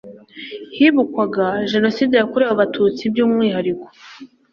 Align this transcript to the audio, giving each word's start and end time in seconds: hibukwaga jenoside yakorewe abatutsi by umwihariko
hibukwaga 0.77 1.45
jenoside 1.71 2.13
yakorewe 2.17 2.51
abatutsi 2.53 3.03
by 3.13 3.19
umwihariko 3.25 3.87